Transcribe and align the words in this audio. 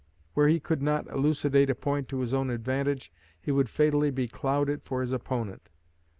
Where 0.33 0.47
he 0.47 0.59
could 0.59 0.81
not 0.81 1.07
elucidate 1.11 1.69
a 1.69 1.75
point 1.75 2.09
to 2.09 2.21
his 2.21 2.33
own 2.33 2.49
advantage, 2.49 3.11
he 3.39 3.51
would 3.51 3.69
fatally 3.69 4.09
becloud 4.09 4.67
it 4.67 4.81
for 4.81 5.01
his 5.01 5.13
opponent. 5.13 5.69